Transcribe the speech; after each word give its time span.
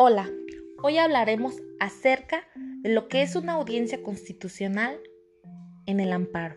Hola, 0.00 0.30
hoy 0.80 0.96
hablaremos 0.96 1.56
acerca 1.80 2.46
de 2.54 2.90
lo 2.90 3.08
que 3.08 3.22
es 3.22 3.34
una 3.34 3.54
audiencia 3.54 4.00
constitucional 4.00 5.00
en 5.86 5.98
el 5.98 6.12
amparo, 6.12 6.54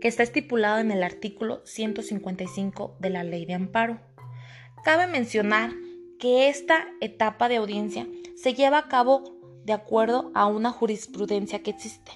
que 0.00 0.08
está 0.08 0.22
estipulado 0.22 0.78
en 0.78 0.90
el 0.90 1.02
artículo 1.02 1.60
155 1.66 2.96
de 2.98 3.10
la 3.10 3.24
Ley 3.24 3.44
de 3.44 3.52
Amparo. 3.52 4.00
Cabe 4.84 5.06
mencionar 5.06 5.74
que 6.18 6.48
esta 6.48 6.86
etapa 7.02 7.50
de 7.50 7.56
audiencia 7.56 8.08
se 8.36 8.54
lleva 8.54 8.78
a 8.78 8.88
cabo 8.88 9.36
de 9.66 9.74
acuerdo 9.74 10.32
a 10.34 10.46
una 10.46 10.70
jurisprudencia 10.70 11.62
que 11.62 11.72
existe. 11.72 12.12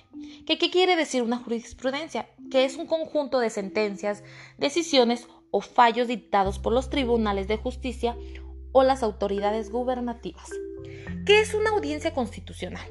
¿Qué, 0.47 0.57
¿Qué 0.57 0.71
quiere 0.71 0.97
decir 0.97 1.23
una 1.23 1.37
jurisprudencia? 1.37 2.31
Que 2.51 2.65
es 2.65 2.77
un 2.77 2.87
conjunto 2.87 3.41
de 3.41 3.51
sentencias, 3.51 4.25
decisiones 4.57 5.29
o 5.51 5.61
fallos 5.61 6.09
dictados 6.09 6.59
por 6.59 6.73
los 6.73 6.89
tribunales 6.89 7.47
de 7.47 7.59
justicia 7.59 8.17
o 8.75 8.83
las 8.83 9.03
autoridades 9.03 9.71
gubernativas. 9.71 10.51
¿Qué 11.25 11.41
es 11.41 11.55
una 11.55 11.71
audiencia 11.71 12.13
constitucional? 12.13 12.87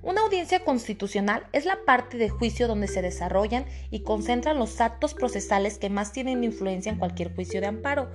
Una 0.00 0.20
audiencia 0.20 0.64
constitucional 0.64 1.46
es 1.52 1.64
la 1.64 1.78
parte 1.84 2.18
de 2.18 2.28
juicio 2.28 2.68
donde 2.68 2.86
se 2.86 3.02
desarrollan 3.02 3.66
y 3.90 4.04
concentran 4.04 4.58
los 4.58 4.80
actos 4.80 5.12
procesales 5.12 5.76
que 5.78 5.90
más 5.90 6.12
tienen 6.12 6.44
influencia 6.44 6.92
en 6.92 6.98
cualquier 6.98 7.34
juicio 7.34 7.60
de 7.60 7.66
amparo. 7.66 8.10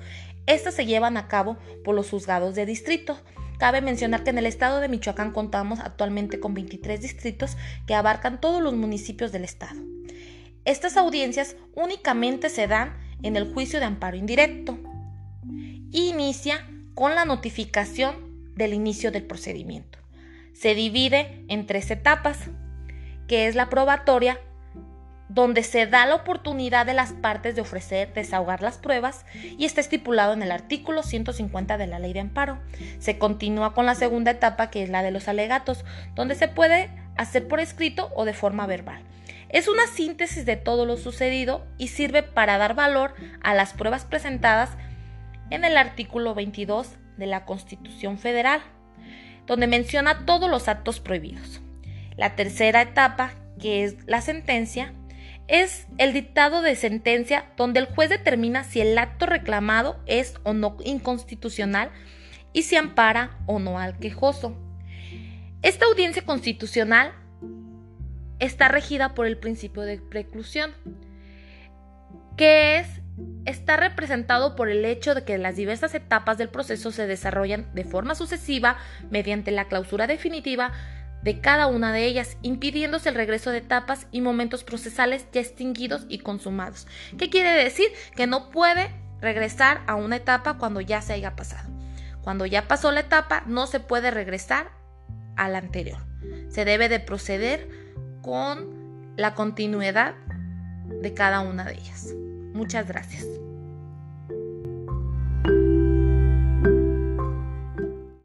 Estas 0.45 0.75
se 0.75 0.85
llevan 0.85 1.17
a 1.17 1.27
cabo 1.27 1.57
por 1.83 1.93
los 1.93 2.09
juzgados 2.09 2.55
de 2.55 2.65
distrito. 2.65 3.19
Cabe 3.57 3.81
mencionar 3.81 4.23
que 4.23 4.29
en 4.29 4.37
el 4.37 4.45
estado 4.45 4.79
de 4.79 4.87
Michoacán 4.87 5.33
contamos 5.33 5.79
actualmente 5.79 6.39
con 6.39 6.53
23 6.53 7.01
distritos 7.01 7.57
que 7.85 7.95
abarcan 7.95 8.39
todos 8.39 8.61
los 8.61 8.75
municipios 8.75 9.31
del 9.31 9.43
estado. 9.43 9.81
Estas 10.63 10.95
audiencias 10.95 11.57
únicamente 11.75 12.49
se 12.49 12.67
dan 12.67 12.95
en 13.23 13.35
el 13.35 13.53
juicio 13.53 13.79
de 13.79 13.85
amparo 13.87 14.15
indirecto. 14.15 14.77
Inicia 15.91 16.65
con 16.99 17.15
la 17.15 17.23
notificación 17.23 18.53
del 18.55 18.73
inicio 18.73 19.09
del 19.09 19.23
procedimiento. 19.23 19.99
Se 20.51 20.75
divide 20.75 21.45
en 21.47 21.65
tres 21.65 21.89
etapas, 21.91 22.37
que 23.25 23.47
es 23.47 23.55
la 23.55 23.69
probatoria, 23.69 24.37
donde 25.29 25.63
se 25.63 25.87
da 25.87 26.05
la 26.05 26.15
oportunidad 26.15 26.85
de 26.85 26.93
las 26.93 27.13
partes 27.13 27.55
de 27.55 27.61
ofrecer, 27.61 28.13
desahogar 28.13 28.61
las 28.61 28.79
pruebas 28.79 29.23
y 29.33 29.63
está 29.63 29.79
estipulado 29.79 30.33
en 30.33 30.43
el 30.43 30.51
artículo 30.51 31.01
150 31.01 31.77
de 31.77 31.87
la 31.87 31.99
ley 31.99 32.11
de 32.11 32.19
amparo. 32.19 32.59
Se 32.99 33.17
continúa 33.17 33.73
con 33.73 33.85
la 33.85 33.95
segunda 33.95 34.31
etapa, 34.31 34.69
que 34.69 34.83
es 34.83 34.89
la 34.89 35.01
de 35.01 35.11
los 35.11 35.29
alegatos, 35.29 35.85
donde 36.15 36.35
se 36.35 36.49
puede 36.49 36.89
hacer 37.15 37.47
por 37.47 37.61
escrito 37.61 38.11
o 38.13 38.25
de 38.25 38.33
forma 38.33 38.67
verbal. 38.67 39.01
Es 39.47 39.69
una 39.69 39.87
síntesis 39.87 40.45
de 40.45 40.57
todo 40.57 40.85
lo 40.85 40.97
sucedido 40.97 41.65
y 41.77 41.87
sirve 41.87 42.23
para 42.23 42.57
dar 42.57 42.75
valor 42.75 43.13
a 43.41 43.53
las 43.53 43.71
pruebas 43.71 44.03
presentadas 44.03 44.71
en 45.49 45.65
el 45.65 45.77
artículo 45.77 46.35
22 46.35 46.95
de 47.17 47.25
la 47.25 47.45
Constitución 47.45 48.17
Federal, 48.17 48.61
donde 49.45 49.67
menciona 49.67 50.25
todos 50.25 50.49
los 50.49 50.67
actos 50.67 50.99
prohibidos. 50.99 51.61
La 52.15 52.35
tercera 52.35 52.81
etapa, 52.81 53.31
que 53.59 53.83
es 53.83 53.95
la 54.05 54.21
sentencia, 54.21 54.93
es 55.47 55.87
el 55.97 56.13
dictado 56.13 56.61
de 56.61 56.75
sentencia 56.75 57.45
donde 57.57 57.79
el 57.79 57.87
juez 57.87 58.09
determina 58.09 58.63
si 58.63 58.81
el 58.81 58.97
acto 58.97 59.25
reclamado 59.25 59.99
es 60.05 60.35
o 60.43 60.53
no 60.53 60.77
inconstitucional 60.83 61.89
y 62.53 62.63
si 62.63 62.75
ampara 62.75 63.37
o 63.47 63.59
no 63.59 63.79
al 63.79 63.97
quejoso. 63.97 64.55
Esta 65.61 65.85
audiencia 65.85 66.23
constitucional 66.23 67.13
está 68.39 68.67
regida 68.67 69.15
por 69.15 69.25
el 69.25 69.37
principio 69.37 69.81
de 69.83 69.97
preclusión, 69.97 70.71
que 72.37 72.77
es 72.77 72.98
está 73.45 73.77
representado 73.77 74.55
por 74.55 74.69
el 74.69 74.85
hecho 74.85 75.15
de 75.15 75.23
que 75.23 75.37
las 75.37 75.55
diversas 75.55 75.95
etapas 75.95 76.37
del 76.37 76.49
proceso 76.49 76.91
se 76.91 77.07
desarrollan 77.07 77.67
de 77.73 77.83
forma 77.83 78.15
sucesiva 78.15 78.77
mediante 79.09 79.51
la 79.51 79.67
clausura 79.67 80.07
definitiva 80.07 80.71
de 81.21 81.41
cada 81.41 81.67
una 81.67 81.91
de 81.91 82.05
ellas, 82.05 82.37
impidiéndose 82.41 83.09
el 83.09 83.15
regreso 83.15 83.51
de 83.51 83.57
etapas 83.57 84.07
y 84.11 84.21
momentos 84.21 84.63
procesales 84.63 85.25
ya 85.31 85.41
extinguidos 85.41 86.05
y 86.07 86.19
consumados. 86.19 86.87
¿Qué 87.17 87.29
quiere 87.29 87.51
decir? 87.51 87.87
Que 88.15 88.27
no 88.27 88.49
puede 88.49 88.89
regresar 89.19 89.81
a 89.87 89.95
una 89.95 90.15
etapa 90.15 90.57
cuando 90.57 90.79
ya 90.81 91.01
se 91.01 91.13
haya 91.13 91.35
pasado. 91.35 91.69
Cuando 92.21 92.45
ya 92.45 92.67
pasó 92.67 92.91
la 92.91 93.01
etapa, 93.01 93.43
no 93.47 93.67
se 93.67 93.79
puede 93.79 94.11
regresar 94.11 94.71
a 95.35 95.49
la 95.49 95.57
anterior. 95.57 95.99
Se 96.49 96.63
debe 96.63 96.89
de 96.89 96.99
proceder 96.99 97.67
con 98.21 99.13
la 99.17 99.33
continuidad 99.33 100.15
de 101.01 101.13
cada 101.13 101.41
una 101.41 101.65
de 101.65 101.73
ellas. 101.73 102.13
Muchas 102.53 102.87
gracias. 102.87 103.25